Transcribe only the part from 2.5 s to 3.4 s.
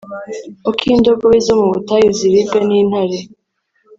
n'intare